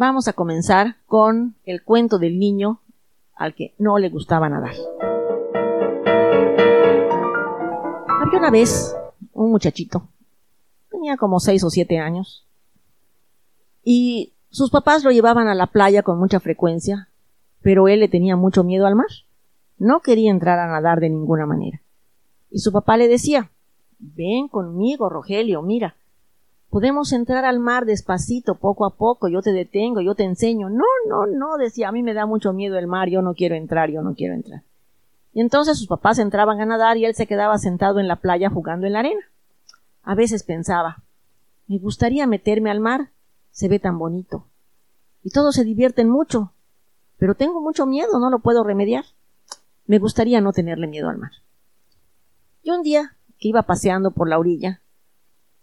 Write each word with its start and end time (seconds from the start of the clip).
Vamos 0.00 0.28
a 0.28 0.32
comenzar 0.32 0.94
con 1.06 1.56
el 1.64 1.82
cuento 1.82 2.20
del 2.20 2.38
niño 2.38 2.78
al 3.34 3.56
que 3.56 3.74
no 3.78 3.98
le 3.98 4.10
gustaba 4.10 4.48
nadar. 4.48 4.76
Había 8.06 8.38
una 8.38 8.52
vez 8.52 8.94
un 9.32 9.50
muchachito, 9.50 10.06
tenía 10.88 11.16
como 11.16 11.40
seis 11.40 11.64
o 11.64 11.70
siete 11.70 11.98
años, 11.98 12.46
y 13.82 14.34
sus 14.50 14.70
papás 14.70 15.02
lo 15.02 15.10
llevaban 15.10 15.48
a 15.48 15.56
la 15.56 15.66
playa 15.66 16.04
con 16.04 16.20
mucha 16.20 16.38
frecuencia, 16.38 17.08
pero 17.60 17.88
él 17.88 17.98
le 17.98 18.06
tenía 18.06 18.36
mucho 18.36 18.62
miedo 18.62 18.86
al 18.86 18.94
mar. 18.94 19.10
No 19.78 19.98
quería 19.98 20.30
entrar 20.30 20.60
a 20.60 20.68
nadar 20.68 21.00
de 21.00 21.10
ninguna 21.10 21.44
manera. 21.44 21.82
Y 22.52 22.60
su 22.60 22.70
papá 22.70 22.96
le 22.98 23.08
decía, 23.08 23.50
ven 23.98 24.46
conmigo, 24.46 25.08
Rogelio, 25.08 25.60
mira, 25.62 25.96
Podemos 26.70 27.12
entrar 27.12 27.44
al 27.46 27.60
mar 27.60 27.86
despacito, 27.86 28.56
poco 28.56 28.84
a 28.84 28.90
poco, 28.90 29.28
yo 29.28 29.40
te 29.40 29.52
detengo, 29.52 30.00
yo 30.02 30.14
te 30.14 30.24
enseño. 30.24 30.68
No, 30.68 30.84
no, 31.08 31.26
no, 31.26 31.56
decía, 31.56 31.88
a 31.88 31.92
mí 31.92 32.02
me 32.02 32.12
da 32.12 32.26
mucho 32.26 32.52
miedo 32.52 32.76
el 32.76 32.86
mar, 32.86 33.08
yo 33.08 33.22
no 33.22 33.34
quiero 33.34 33.54
entrar, 33.54 33.90
yo 33.90 34.02
no 34.02 34.14
quiero 34.14 34.34
entrar. 34.34 34.62
Y 35.32 35.40
entonces 35.40 35.78
sus 35.78 35.86
papás 35.86 36.18
entraban 36.18 36.60
a 36.60 36.66
nadar 36.66 36.96
y 36.96 37.04
él 37.04 37.14
se 37.14 37.26
quedaba 37.26 37.58
sentado 37.58 38.00
en 38.00 38.08
la 38.08 38.16
playa 38.16 38.50
jugando 38.50 38.86
en 38.86 38.92
la 38.92 38.98
arena. 39.00 39.22
A 40.02 40.14
veces 40.14 40.42
pensaba, 40.42 41.02
me 41.68 41.78
gustaría 41.78 42.26
meterme 42.26 42.70
al 42.70 42.80
mar, 42.80 43.10
se 43.50 43.68
ve 43.68 43.78
tan 43.78 43.98
bonito. 43.98 44.46
Y 45.22 45.30
todos 45.30 45.54
se 45.54 45.64
divierten 45.64 46.08
mucho, 46.08 46.52
pero 47.18 47.34
tengo 47.34 47.60
mucho 47.60 47.86
miedo, 47.86 48.18
no 48.18 48.30
lo 48.30 48.40
puedo 48.40 48.62
remediar. 48.62 49.04
Me 49.86 49.98
gustaría 49.98 50.40
no 50.40 50.52
tenerle 50.52 50.86
miedo 50.86 51.08
al 51.08 51.18
mar. 51.18 51.32
Y 52.62 52.70
un 52.70 52.82
día 52.82 53.16
que 53.38 53.48
iba 53.48 53.62
paseando 53.62 54.10
por 54.10 54.28
la 54.28 54.38
orilla, 54.38 54.80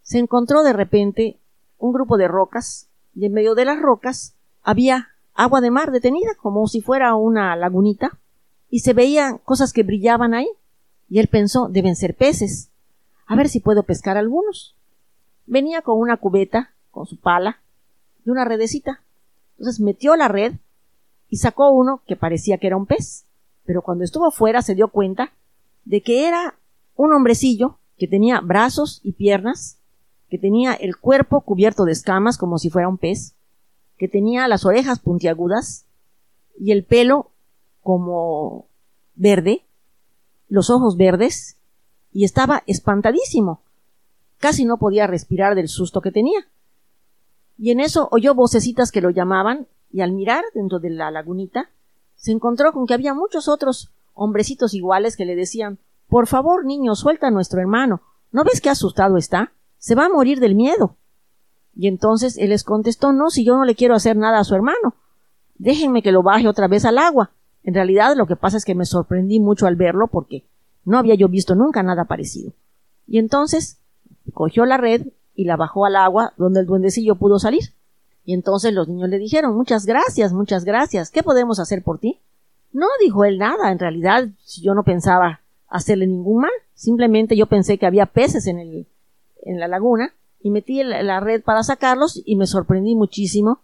se 0.05 0.19
encontró 0.19 0.61
de 0.61 0.71
repente 0.71 1.39
un 1.79 1.91
grupo 1.91 2.17
de 2.17 2.27
rocas 2.27 2.87
y 3.15 3.25
en 3.25 3.33
medio 3.33 3.55
de 3.55 3.65
las 3.65 3.81
rocas 3.81 4.35
había 4.61 5.09
agua 5.33 5.61
de 5.61 5.71
mar 5.71 5.91
detenida 5.91 6.35
como 6.35 6.67
si 6.67 6.79
fuera 6.79 7.15
una 7.15 7.55
lagunita 7.55 8.19
y 8.69 8.81
se 8.81 8.93
veían 8.93 9.39
cosas 9.39 9.73
que 9.73 9.81
brillaban 9.81 10.35
ahí. 10.35 10.47
Y 11.09 11.17
él 11.19 11.27
pensó 11.27 11.69
deben 11.69 11.95
ser 11.95 12.15
peces. 12.15 12.69
A 13.25 13.35
ver 13.35 13.49
si 13.49 13.59
puedo 13.59 13.81
pescar 13.81 14.15
algunos. 14.15 14.75
Venía 15.47 15.81
con 15.81 15.99
una 15.99 16.17
cubeta 16.17 16.71
con 16.91 17.07
su 17.07 17.19
pala 17.19 17.59
y 18.23 18.29
una 18.29 18.45
redecita. 18.45 19.01
Entonces 19.57 19.81
metió 19.81 20.15
la 20.15 20.27
red 20.27 20.53
y 21.29 21.37
sacó 21.37 21.71
uno 21.71 22.03
que 22.05 22.15
parecía 22.15 22.59
que 22.59 22.67
era 22.67 22.77
un 22.77 22.85
pez. 22.85 23.25
Pero 23.65 23.81
cuando 23.81 24.03
estuvo 24.03 24.29
fuera 24.29 24.61
se 24.61 24.75
dio 24.75 24.89
cuenta 24.89 25.31
de 25.83 26.01
que 26.01 26.27
era 26.27 26.53
un 26.95 27.11
hombrecillo 27.11 27.79
que 27.97 28.07
tenía 28.07 28.39
brazos 28.39 28.99
y 29.03 29.13
piernas 29.13 29.79
que 30.35 30.41
tenía 30.41 30.73
el 30.73 30.97
cuerpo 30.97 31.39
cubierto 31.39 31.85
de 31.85 31.93
escamas 31.93 32.37
como 32.37 32.57
si 32.57 32.69
fuera 32.69 32.89
un 32.89 32.97
pez, 32.97 33.37
que 33.97 34.09
tenía 34.09 34.49
las 34.49 34.65
orejas 34.65 34.99
puntiagudas 34.99 35.85
y 36.59 36.73
el 36.73 36.83
pelo 36.83 37.31
como 37.79 38.67
verde, 39.15 39.63
los 40.49 40.69
ojos 40.69 40.97
verdes, 40.97 41.55
y 42.11 42.25
estaba 42.25 42.63
espantadísimo. 42.67 43.61
Casi 44.37 44.65
no 44.65 44.75
podía 44.75 45.07
respirar 45.07 45.55
del 45.55 45.69
susto 45.69 46.01
que 46.01 46.11
tenía. 46.11 46.49
Y 47.57 47.71
en 47.71 47.79
eso 47.79 48.09
oyó 48.11 48.35
vocecitas 48.35 48.91
que 48.91 48.99
lo 48.99 49.11
llamaban, 49.11 49.67
y 49.89 50.01
al 50.01 50.11
mirar 50.11 50.43
dentro 50.53 50.79
de 50.79 50.89
la 50.89 51.11
lagunita, 51.11 51.69
se 52.17 52.33
encontró 52.33 52.73
con 52.73 52.87
que 52.87 52.93
había 52.93 53.13
muchos 53.13 53.47
otros 53.47 53.89
hombrecitos 54.13 54.73
iguales 54.73 55.15
que 55.15 55.23
le 55.23 55.37
decían 55.37 55.79
Por 56.09 56.27
favor, 56.27 56.65
niño, 56.65 56.93
suelta 56.95 57.27
a 57.27 57.31
nuestro 57.31 57.61
hermano. 57.61 58.01
¿No 58.33 58.43
ves 58.43 58.59
qué 58.59 58.69
asustado 58.69 59.15
está? 59.15 59.53
Se 59.85 59.93
va 59.93 60.05
a 60.07 60.09
morir 60.09 60.39
del 60.39 60.55
miedo. 60.55 60.97
Y 61.75 61.87
entonces 61.87 62.39
él 62.39 62.49
les 62.49 62.63
contestó, 62.63 63.13
no, 63.13 63.29
si 63.29 63.45
yo 63.45 63.55
no 63.55 63.65
le 63.65 63.75
quiero 63.75 63.93
hacer 63.93 64.17
nada 64.17 64.39
a 64.39 64.43
su 64.43 64.55
hermano, 64.55 64.95
déjenme 65.59 66.01
que 66.01 66.11
lo 66.11 66.23
baje 66.23 66.47
otra 66.47 66.67
vez 66.67 66.85
al 66.85 66.97
agua. 66.97 67.29
En 67.61 67.75
realidad 67.75 68.15
lo 68.15 68.25
que 68.25 68.35
pasa 68.35 68.57
es 68.57 68.65
que 68.65 68.73
me 68.73 68.85
sorprendí 68.85 69.39
mucho 69.39 69.67
al 69.67 69.75
verlo 69.75 70.07
porque 70.07 70.43
no 70.85 70.97
había 70.97 71.13
yo 71.13 71.29
visto 71.29 71.53
nunca 71.53 71.83
nada 71.83 72.05
parecido. 72.05 72.51
Y 73.05 73.19
entonces 73.19 73.77
cogió 74.33 74.65
la 74.65 74.77
red 74.77 75.05
y 75.35 75.45
la 75.45 75.55
bajó 75.55 75.85
al 75.85 75.97
agua 75.97 76.33
donde 76.35 76.61
el 76.61 76.65
duendecillo 76.65 77.17
pudo 77.17 77.37
salir. 77.37 77.75
Y 78.23 78.33
entonces 78.33 78.73
los 78.73 78.87
niños 78.87 79.09
le 79.09 79.19
dijeron, 79.19 79.55
muchas 79.55 79.85
gracias, 79.85 80.33
muchas 80.33 80.65
gracias, 80.65 81.11
¿qué 81.11 81.21
podemos 81.21 81.59
hacer 81.59 81.83
por 81.83 81.99
ti? 81.99 82.21
No, 82.73 82.87
dijo 83.03 83.23
él 83.23 83.37
nada, 83.37 83.71
en 83.71 83.77
realidad 83.77 84.29
yo 84.63 84.73
no 84.73 84.81
pensaba 84.81 85.41
hacerle 85.67 86.07
ningún 86.07 86.41
mal, 86.41 86.51
simplemente 86.73 87.37
yo 87.37 87.45
pensé 87.45 87.77
que 87.77 87.85
había 87.85 88.07
peces 88.07 88.47
en 88.47 88.57
el, 88.57 88.87
en 89.45 89.59
la 89.59 89.67
laguna 89.67 90.13
y 90.41 90.51
metí 90.51 90.83
la 90.83 91.19
red 91.21 91.43
para 91.43 91.63
sacarlos 91.63 92.21
y 92.25 92.35
me 92.35 92.45
sorprendí 92.45 92.95
muchísimo 92.95 93.61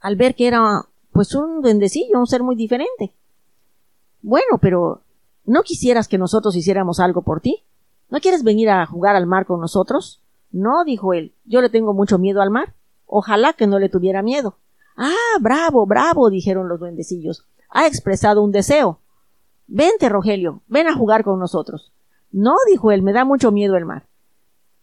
al 0.00 0.16
ver 0.16 0.34
que 0.34 0.48
era 0.48 0.86
pues 1.12 1.34
un 1.34 1.62
duendecillo, 1.62 2.18
un 2.18 2.26
ser 2.26 2.42
muy 2.42 2.56
diferente. 2.56 3.12
Bueno, 4.22 4.58
pero 4.60 5.02
¿no 5.44 5.62
quisieras 5.62 6.08
que 6.08 6.18
nosotros 6.18 6.56
hiciéramos 6.56 7.00
algo 7.00 7.22
por 7.22 7.40
ti? 7.40 7.64
¿No 8.08 8.20
quieres 8.20 8.42
venir 8.42 8.70
a 8.70 8.86
jugar 8.86 9.16
al 9.16 9.26
mar 9.26 9.46
con 9.46 9.60
nosotros? 9.60 10.22
No, 10.50 10.84
dijo 10.84 11.14
él, 11.14 11.32
yo 11.44 11.60
le 11.60 11.70
tengo 11.70 11.94
mucho 11.94 12.18
miedo 12.18 12.42
al 12.42 12.50
mar. 12.50 12.74
Ojalá 13.06 13.52
que 13.52 13.66
no 13.66 13.78
le 13.78 13.88
tuviera 13.88 14.22
miedo. 14.22 14.56
Ah, 14.96 15.38
bravo, 15.40 15.86
bravo, 15.86 16.28
dijeron 16.28 16.68
los 16.68 16.80
duendecillos. 16.80 17.46
Ha 17.70 17.86
expresado 17.86 18.42
un 18.42 18.52
deseo. 18.52 18.98
Vente, 19.66 20.08
Rogelio, 20.08 20.62
ven 20.66 20.88
a 20.88 20.94
jugar 20.94 21.24
con 21.24 21.38
nosotros. 21.38 21.92
No, 22.32 22.54
dijo 22.68 22.90
él, 22.90 23.02
me 23.02 23.12
da 23.12 23.24
mucho 23.24 23.52
miedo 23.52 23.76
el 23.76 23.84
mar. 23.84 24.06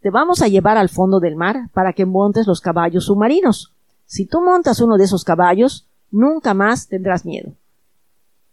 Te 0.02 0.10
vamos 0.10 0.42
a 0.42 0.48
llevar 0.48 0.78
al 0.78 0.90
fondo 0.90 1.20
del 1.20 1.36
mar 1.36 1.70
para 1.74 1.94
que 1.94 2.06
montes 2.06 2.48
los 2.48 2.62
caballos 2.62 3.06
submarinos. 3.06 3.74
Si 4.06 4.26
tú 4.26 4.42
montas 4.42 4.80
uno 4.80 4.98
de 4.98 5.06
esos 5.06 5.24
caballos, 5.24 5.88
nunca 6.12 6.54
más 6.54 6.88
tendrás 6.88 7.26
miedo. 7.26 7.52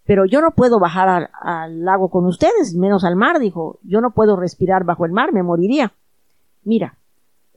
Pero 0.05 0.27
yo 0.27 0.41
no 0.41 0.51
puedo 0.51 0.79
bajar 0.79 1.31
al, 1.41 1.85
lago 1.85 2.11
con 2.11 2.27
ustedes, 2.27 2.75
menos 2.75 3.05
al 3.05 3.17
mar, 3.17 3.39
dijo. 3.39 3.79
Yo 3.83 4.01
no 4.01 4.11
puedo 4.11 4.37
respirar 4.37 4.85
bajo 4.85 5.07
el 5.07 5.13
mar, 5.13 5.33
me 5.33 5.43
moriría. 5.43 5.93
Mira, 6.63 6.97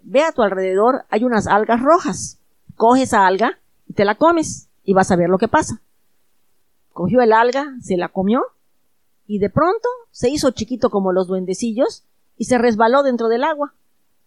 ve 0.04 0.24
a 0.24 0.32
tu 0.32 0.42
alrededor, 0.42 1.06
hay 1.10 1.24
unas 1.24 1.48
algas 1.48 1.82
rojas. 1.82 2.40
Coge 2.76 3.04
esa 3.04 3.26
alga 3.26 3.58
y 3.88 3.94
te 3.94 4.06
la 4.06 4.16
comes 4.16 4.70
y 4.84 4.94
vas 4.94 5.12
a 5.12 5.16
ver 5.16 5.30
lo 5.30 5.38
que 5.38 5.48
pasa. 5.48 5.82
Cogió 6.94 7.22
el 7.22 7.34
alga, 7.34 7.74
se 7.82 7.98
la 7.98 8.10
comió 8.10 8.44
y 9.28 9.40
de 9.40 9.50
pronto 9.50 9.90
se 10.12 10.30
hizo 10.30 10.52
chiquito 10.52 10.90
como 10.90 11.12
los 11.12 11.28
duendecillos 11.28 12.06
y 12.38 12.46
se 12.46 12.58
resbaló 12.58 13.04
dentro 13.04 13.28
del 13.28 13.44
agua, 13.44 13.74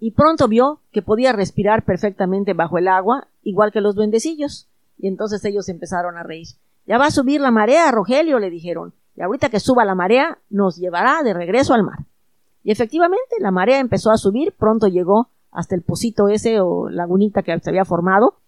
y 0.01 0.13
pronto 0.13 0.49
vio 0.49 0.81
que 0.91 1.03
podía 1.03 1.33
respirar 1.33 1.85
perfectamente 1.85 2.55
bajo 2.55 2.79
el 2.79 2.89
agua, 2.89 3.29
igual 3.43 3.71
que 3.71 3.83
los 3.83 3.95
duendecillos, 3.95 4.69
y 4.97 5.07
entonces 5.07 5.45
ellos 5.45 5.69
empezaron 5.69 6.17
a 6.17 6.23
reír. 6.23 6.49
Ya 6.87 6.97
va 6.97 7.07
a 7.07 7.11
subir 7.11 7.41
la 7.41 7.51
marea, 7.51 7.91
Rogelio, 7.93 8.39
le 8.39 8.49
dijeron, 8.49 8.95
y 9.15 9.21
ahorita 9.21 9.51
que 9.51 9.61
suba 9.61 9.85
la 9.85 9.95
marea 9.95 10.39
nos 10.49 10.79
llevará 10.79 11.23
de 11.23 11.35
regreso 11.35 11.75
al 11.75 11.85
mar. 11.85 11.99
Y 12.65 12.73
efectivamente, 12.73 13.37
la 13.41 13.51
marea 13.51 13.79
empezó 13.79 14.11
a 14.11 14.17
subir, 14.17 14.55
pronto 14.59 14.89
llegó 14.89 15.29
hasta 15.51 15.75
el 15.75 15.83
pocito 15.83 16.29
ese 16.29 16.61
o 16.61 16.89
lagunita 16.89 17.43
que 17.43 17.59
se 17.61 17.69
había 17.69 17.85
formado, 17.85 18.39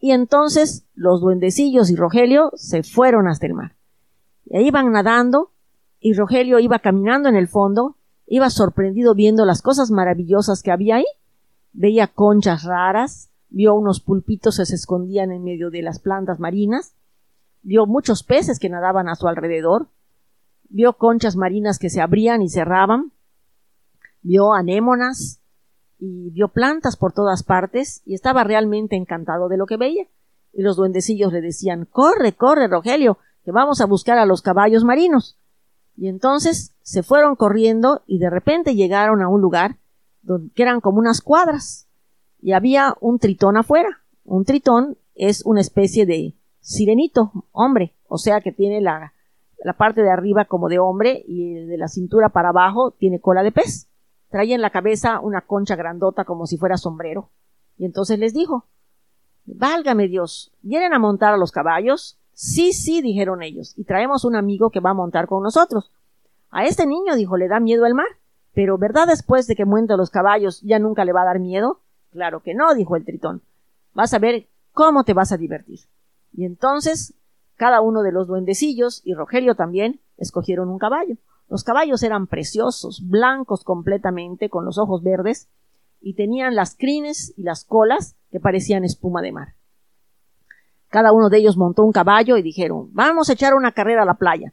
y 0.00 0.12
entonces 0.12 0.86
los 0.94 1.20
duendecillos 1.20 1.90
y 1.90 1.96
Rogelio 1.96 2.50
se 2.54 2.82
fueron 2.82 3.28
hasta 3.28 3.46
el 3.46 3.54
mar. 3.54 3.76
Y 4.46 4.56
ahí 4.56 4.68
iban 4.68 4.90
nadando, 4.90 5.50
y 6.00 6.14
Rogelio 6.14 6.58
iba 6.60 6.78
caminando 6.78 7.28
en 7.28 7.36
el 7.36 7.48
fondo, 7.48 7.96
Iba 8.26 8.50
sorprendido 8.50 9.14
viendo 9.14 9.44
las 9.44 9.62
cosas 9.62 9.90
maravillosas 9.90 10.62
que 10.62 10.72
había 10.72 10.96
ahí. 10.96 11.06
Veía 11.72 12.06
conchas 12.06 12.64
raras, 12.64 13.30
vio 13.50 13.74
unos 13.74 14.00
pulpitos 14.00 14.58
que 14.58 14.66
se 14.66 14.74
escondían 14.74 15.30
en 15.30 15.44
medio 15.44 15.70
de 15.70 15.82
las 15.82 15.98
plantas 15.98 16.40
marinas, 16.40 16.94
vio 17.62 17.86
muchos 17.86 18.22
peces 18.22 18.58
que 18.58 18.68
nadaban 18.68 19.08
a 19.08 19.14
su 19.14 19.28
alrededor, 19.28 19.88
vio 20.68 20.94
conchas 20.94 21.36
marinas 21.36 21.78
que 21.78 21.90
se 21.90 22.00
abrían 22.00 22.42
y 22.42 22.48
cerraban, 22.48 23.12
vio 24.22 24.54
anémonas 24.54 25.40
y 25.98 26.30
vio 26.30 26.48
plantas 26.48 26.96
por 26.96 27.12
todas 27.12 27.42
partes 27.42 28.02
y 28.04 28.14
estaba 28.14 28.42
realmente 28.44 28.96
encantado 28.96 29.48
de 29.48 29.56
lo 29.56 29.66
que 29.66 29.76
veía. 29.76 30.06
Y 30.52 30.62
los 30.62 30.76
duendecillos 30.76 31.32
le 31.32 31.40
decían 31.40 31.84
Corre, 31.84 32.32
corre, 32.32 32.68
Rogelio, 32.68 33.18
que 33.44 33.52
vamos 33.52 33.80
a 33.80 33.86
buscar 33.86 34.18
a 34.18 34.26
los 34.26 34.42
caballos 34.42 34.84
marinos. 34.84 35.36
Y 35.96 36.08
entonces 36.08 36.74
se 36.82 37.02
fueron 37.02 37.36
corriendo 37.36 38.02
y 38.06 38.18
de 38.18 38.30
repente 38.30 38.74
llegaron 38.74 39.22
a 39.22 39.28
un 39.28 39.40
lugar 39.40 39.76
donde, 40.22 40.52
que 40.54 40.62
eran 40.62 40.80
como 40.80 40.98
unas 40.98 41.20
cuadras 41.20 41.88
y 42.40 42.52
había 42.52 42.94
un 43.00 43.18
tritón 43.18 43.56
afuera. 43.56 44.02
Un 44.24 44.44
tritón 44.44 44.98
es 45.14 45.44
una 45.44 45.60
especie 45.60 46.06
de 46.06 46.34
sirenito, 46.60 47.32
hombre, 47.52 47.94
o 48.08 48.18
sea 48.18 48.40
que 48.40 48.52
tiene 48.52 48.80
la, 48.80 49.12
la 49.58 49.72
parte 49.74 50.02
de 50.02 50.10
arriba 50.10 50.46
como 50.46 50.68
de 50.68 50.78
hombre 50.78 51.24
y 51.26 51.54
de 51.54 51.78
la 51.78 51.88
cintura 51.88 52.30
para 52.30 52.50
abajo 52.50 52.90
tiene 52.92 53.20
cola 53.20 53.42
de 53.42 53.52
pez. 53.52 53.88
Traía 54.30 54.54
en 54.54 54.62
la 54.62 54.70
cabeza 54.70 55.20
una 55.20 55.42
concha 55.42 55.76
grandota 55.76 56.24
como 56.24 56.46
si 56.46 56.56
fuera 56.56 56.76
sombrero. 56.76 57.30
Y 57.76 57.84
entonces 57.84 58.18
les 58.18 58.34
dijo, 58.34 58.66
Válgame 59.46 60.08
Dios, 60.08 60.52
¿vienen 60.62 60.94
a 60.94 60.98
montar 60.98 61.34
a 61.34 61.36
los 61.36 61.52
caballos? 61.52 62.18
Sí, 62.34 62.72
sí, 62.72 63.00
dijeron 63.00 63.42
ellos, 63.42 63.74
y 63.76 63.84
traemos 63.84 64.24
un 64.24 64.36
amigo 64.36 64.70
que 64.70 64.80
va 64.80 64.90
a 64.90 64.94
montar 64.94 65.26
con 65.26 65.42
nosotros. 65.42 65.90
A 66.50 66.64
este 66.64 66.86
niño, 66.86 67.16
dijo, 67.16 67.36
le 67.36 67.48
da 67.48 67.60
miedo 67.60 67.86
el 67.86 67.94
mar. 67.94 68.06
Pero, 68.52 68.78
¿verdad 68.78 69.08
después 69.08 69.46
de 69.46 69.56
que 69.56 69.64
muente 69.64 69.96
los 69.96 70.10
caballos 70.10 70.60
ya 70.62 70.78
nunca 70.78 71.04
le 71.04 71.12
va 71.12 71.22
a 71.22 71.26
dar 71.26 71.40
miedo? 71.40 71.80
Claro 72.10 72.40
que 72.40 72.54
no, 72.54 72.74
dijo 72.74 72.94
el 72.94 73.04
tritón. 73.04 73.42
Vas 73.92 74.14
a 74.14 74.20
ver 74.20 74.48
¿cómo 74.74 75.04
te 75.04 75.14
vas 75.14 75.32
a 75.32 75.38
divertir? 75.38 75.80
Y 76.32 76.44
entonces, 76.44 77.14
cada 77.56 77.80
uno 77.80 78.02
de 78.02 78.12
los 78.12 78.26
duendecillos 78.26 79.00
y 79.04 79.14
Rogelio 79.14 79.54
también 79.54 80.00
escogieron 80.18 80.68
un 80.68 80.78
caballo. 80.78 81.16
Los 81.48 81.64
caballos 81.64 82.02
eran 82.02 82.26
preciosos, 82.26 83.08
blancos 83.08 83.64
completamente, 83.64 84.50
con 84.50 84.64
los 84.64 84.76
ojos 84.76 85.02
verdes, 85.02 85.48
y 86.00 86.14
tenían 86.14 86.54
las 86.54 86.76
crines 86.76 87.32
y 87.36 87.44
las 87.44 87.64
colas 87.64 88.16
que 88.30 88.40
parecían 88.40 88.84
espuma 88.84 89.22
de 89.22 89.32
mar. 89.32 89.54
Cada 90.94 91.12
uno 91.12 91.28
de 91.28 91.38
ellos 91.38 91.56
montó 91.56 91.82
un 91.82 91.90
caballo 91.90 92.36
y 92.36 92.42
dijeron, 92.42 92.88
vamos 92.92 93.28
a 93.28 93.32
echar 93.32 93.54
una 93.54 93.72
carrera 93.72 94.04
a 94.04 94.06
la 94.06 94.14
playa. 94.14 94.52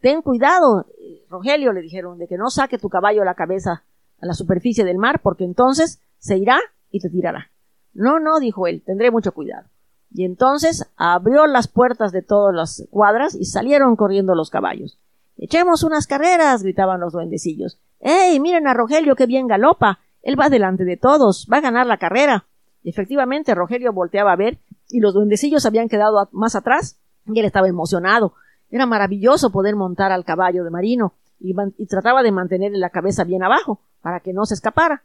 Ten 0.00 0.22
cuidado, 0.22 0.86
Rogelio, 1.28 1.72
le 1.72 1.80
dijeron, 1.80 2.18
de 2.18 2.28
que 2.28 2.36
no 2.36 2.50
saque 2.50 2.78
tu 2.78 2.88
caballo 2.88 3.24
la 3.24 3.34
cabeza 3.34 3.82
a 4.20 4.26
la 4.26 4.34
superficie 4.34 4.84
del 4.84 4.98
mar, 4.98 5.18
porque 5.24 5.42
entonces 5.42 6.00
se 6.18 6.38
irá 6.38 6.60
y 6.92 7.00
te 7.00 7.10
tirará. 7.10 7.50
No, 7.94 8.20
no, 8.20 8.38
dijo 8.38 8.68
él, 8.68 8.84
tendré 8.86 9.10
mucho 9.10 9.32
cuidado. 9.32 9.70
Y 10.12 10.24
entonces 10.24 10.88
abrió 10.96 11.48
las 11.48 11.66
puertas 11.66 12.12
de 12.12 12.22
todas 12.22 12.54
las 12.54 12.86
cuadras 12.92 13.34
y 13.34 13.46
salieron 13.46 13.96
corriendo 13.96 14.36
los 14.36 14.50
caballos. 14.50 15.00
Echemos 15.36 15.82
unas 15.82 16.06
carreras, 16.06 16.62
gritaban 16.62 17.00
los 17.00 17.12
duendecillos. 17.12 17.80
¡Ey, 17.98 18.38
miren 18.38 18.68
a 18.68 18.74
Rogelio, 18.74 19.16
qué 19.16 19.26
bien 19.26 19.48
galopa! 19.48 19.98
Él 20.22 20.38
va 20.38 20.48
delante 20.48 20.84
de 20.84 20.96
todos, 20.96 21.48
va 21.52 21.56
a 21.56 21.62
ganar 21.62 21.88
la 21.88 21.98
carrera. 21.98 22.46
Efectivamente, 22.84 23.54
Rogelio 23.54 23.92
volteaba 23.92 24.32
a 24.32 24.36
ver 24.36 24.58
y 24.92 25.00
los 25.00 25.14
duendecillos 25.14 25.66
habían 25.66 25.88
quedado 25.88 26.28
más 26.32 26.54
atrás 26.54 26.98
y 27.26 27.38
él 27.38 27.46
estaba 27.46 27.68
emocionado. 27.68 28.34
Era 28.70 28.86
maravilloso 28.86 29.50
poder 29.50 29.76
montar 29.76 30.12
al 30.12 30.24
caballo 30.24 30.64
de 30.64 30.70
marino 30.70 31.14
y, 31.40 31.54
trataba 31.86 32.22
de 32.22 32.32
mantenerle 32.32 32.78
la 32.78 32.90
cabeza 32.90 33.24
bien 33.24 33.42
abajo 33.42 33.80
para 34.00 34.20
que 34.20 34.32
no 34.32 34.46
se 34.46 34.54
escapara. 34.54 35.02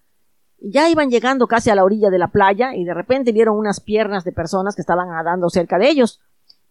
Ya 0.60 0.90
iban 0.90 1.10
llegando 1.10 1.48
casi 1.48 1.70
a 1.70 1.76
la 1.76 1.84
orilla 1.84 2.10
de 2.10 2.20
la 2.20 2.30
playa 2.30 2.76
y 2.76 2.84
de 2.84 2.94
repente 2.94 3.32
vieron 3.32 3.58
unas 3.58 3.80
piernas 3.80 4.24
de 4.24 4.32
personas 4.32 4.76
que 4.76 4.82
estaban 4.82 5.10
nadando 5.10 5.50
cerca 5.50 5.78
de 5.78 5.90
ellos. 5.90 6.20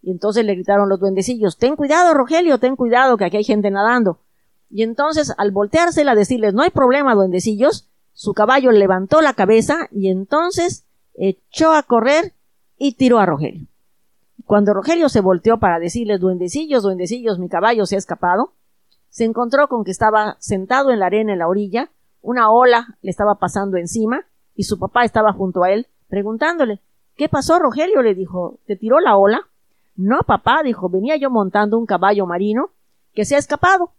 Y 0.01 0.11
entonces 0.11 0.45
le 0.45 0.53
gritaron 0.53 0.89
los 0.89 0.99
duendecillos, 0.99 1.57
ten 1.57 1.75
cuidado, 1.75 2.13
Rogelio, 2.13 2.59
ten 2.59 2.75
cuidado, 2.75 3.17
que 3.17 3.25
aquí 3.25 3.37
hay 3.37 3.43
gente 3.43 3.71
nadando. 3.71 4.19
Y 4.69 4.83
entonces, 4.83 5.33
al 5.37 5.51
volteársela 5.51 6.11
a 6.11 6.15
decirles, 6.15 6.53
no 6.53 6.61
hay 6.61 6.69
problema, 6.69 7.15
duendecillos, 7.15 7.89
su 8.13 8.33
caballo 8.33 8.71
levantó 8.71 9.21
la 9.21 9.33
cabeza 9.33 9.87
y 9.91 10.09
entonces 10.09 10.85
echó 11.13 11.73
a 11.73 11.83
correr 11.83 12.33
y 12.77 12.93
tiró 12.93 13.19
a 13.19 13.25
Rogelio. 13.25 13.67
Cuando 14.45 14.73
Rogelio 14.73 15.09
se 15.09 15.21
volteó 15.21 15.59
para 15.59 15.79
decirles, 15.79 16.19
duendecillos, 16.19 16.83
duendecillos, 16.83 17.39
mi 17.39 17.49
caballo 17.49 17.85
se 17.85 17.95
ha 17.95 17.97
escapado, 17.97 18.53
se 19.09 19.25
encontró 19.25 19.67
con 19.67 19.83
que 19.83 19.91
estaba 19.91 20.37
sentado 20.39 20.91
en 20.91 20.99
la 20.99 21.07
arena 21.07 21.33
en 21.33 21.39
la 21.39 21.47
orilla, 21.47 21.91
una 22.21 22.51
ola 22.51 22.97
le 23.01 23.09
estaba 23.09 23.35
pasando 23.35 23.77
encima 23.77 24.25
y 24.55 24.63
su 24.63 24.79
papá 24.79 25.03
estaba 25.03 25.33
junto 25.33 25.63
a 25.63 25.71
él, 25.71 25.87
preguntándole 26.07 26.81
¿Qué 27.15 27.29
pasó, 27.29 27.57
Rogelio? 27.57 28.01
le 28.03 28.13
dijo 28.13 28.59
¿Te 28.67 28.75
tiró 28.75 28.99
la 28.99 29.17
ola? 29.17 29.41
No, 29.95 30.19
papá, 30.19 30.61
dijo, 30.63 30.89
venía 30.89 31.17
yo 31.17 31.31
montando 31.31 31.79
un 31.79 31.87
caballo 31.87 32.27
marino 32.27 32.69
que 33.13 33.25
se 33.25 33.35
ha 33.35 33.39
escapado. 33.39 33.91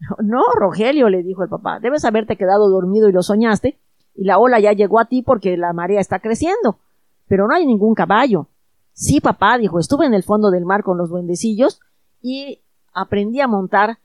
No, 0.22 0.42
Rogelio, 0.54 1.08
le 1.08 1.22
dijo 1.22 1.42
el 1.42 1.48
papá, 1.48 1.78
debes 1.80 2.04
haberte 2.04 2.36
quedado 2.36 2.68
dormido 2.68 3.08
y 3.08 3.12
lo 3.12 3.22
soñaste, 3.22 3.78
y 4.14 4.24
la 4.24 4.38
ola 4.38 4.60
ya 4.60 4.72
llegó 4.72 5.00
a 5.00 5.06
ti 5.06 5.22
porque 5.22 5.56
la 5.56 5.72
marea 5.72 6.00
está 6.00 6.18
creciendo. 6.18 6.78
Pero 7.28 7.46
no 7.46 7.54
hay 7.54 7.66
ningún 7.66 7.94
caballo. 7.94 8.48
Sí, 8.92 9.20
papá, 9.20 9.58
dijo, 9.58 9.78
estuve 9.78 10.06
en 10.06 10.14
el 10.14 10.24
fondo 10.24 10.50
del 10.50 10.64
mar 10.64 10.82
con 10.82 10.98
los 10.98 11.10
duendecillos 11.10 11.80
y 12.20 12.62
aprendí 12.92 13.40
a 13.40 13.46
montar 13.46 13.98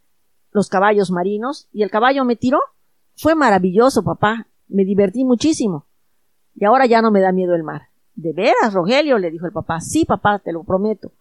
los 0.51 0.69
caballos 0.69 1.09
marinos 1.09 1.67
y 1.73 1.81
el 1.83 1.89
caballo 1.89 2.25
me 2.25 2.35
tiró. 2.35 2.59
Fue 3.15 3.33
maravilloso, 3.35 4.03
papá. 4.03 4.47
Me 4.67 4.85
divertí 4.85 5.25
muchísimo. 5.25 5.85
Y 6.55 6.65
ahora 6.65 6.85
ya 6.85 7.01
no 7.01 7.11
me 7.11 7.21
da 7.21 7.31
miedo 7.31 7.55
el 7.55 7.63
mar. 7.63 7.83
¿De 8.15 8.33
veras, 8.33 8.73
Rogelio? 8.73 9.17
le 9.17 9.31
dijo 9.31 9.47
el 9.47 9.51
papá. 9.51 9.79
Sí, 9.81 10.05
papá, 10.05 10.39
te 10.39 10.51
lo 10.51 10.63
prometo. 10.63 11.11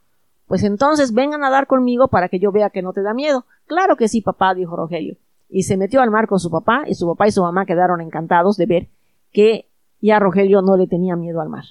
Pues 0.47 0.65
entonces 0.65 1.15
vengan 1.15 1.43
a 1.43 1.49
nadar 1.49 1.67
conmigo 1.67 2.09
para 2.09 2.29
que 2.29 2.39
yo 2.39 2.53
vea 2.53 2.69
que 2.69 2.83
no 2.83 2.93
te 2.93 3.03
da 3.03 3.15
miedo. 3.15 3.47
Claro 3.67 3.97
que 3.97 4.09
sí, 4.09 4.21
papá, 4.21 4.55
dijo 4.55 4.77
Rogelio. 4.77 5.17
Y 5.49 5.63
se 5.63 5.79
metió 5.79 6.03
al 6.03 6.11
mar 6.11 6.29
con 6.29 6.39
su 6.39 6.51
papá, 6.51 6.85
y 6.87 6.95
su 6.95 7.07
papá 7.07 7.29
y 7.29 7.33
su 7.33 7.43
mamá 7.43 7.65
quedaron 7.65 8.01
encantados 8.01 8.57
de 8.57 8.67
ver 8.67 8.89
que 9.33 9.71
ya 10.01 10.19
Rogelio 10.19 10.61
no 10.61 10.77
le 10.77 10.87
tenía 10.87 11.17
miedo 11.17 11.41
al 11.41 11.49
mar. 11.49 11.65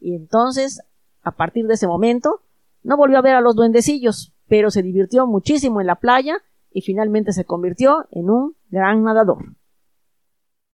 Y 0.00 0.14
entonces, 0.14 0.82
a 1.22 1.32
partir 1.32 1.66
de 1.66 1.74
ese 1.74 1.86
momento, 1.86 2.42
no 2.82 2.96
volvió 2.96 3.18
a 3.18 3.22
ver 3.22 3.34
a 3.34 3.40
los 3.40 3.56
duendecillos, 3.56 4.32
pero 4.48 4.70
se 4.70 4.82
divirtió 4.82 5.26
muchísimo 5.26 5.80
en 5.80 5.86
la 5.88 5.96
playa 5.96 6.38
y 6.70 6.82
finalmente 6.82 7.32
se 7.32 7.44
convirtió 7.44 8.06
en 8.10 8.30
un 8.30 8.56
gran 8.68 9.02
nadador. 9.02 9.38